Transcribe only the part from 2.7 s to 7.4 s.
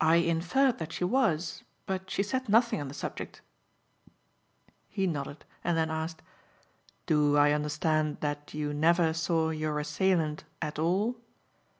on the subject." He nodded and then asked; "Do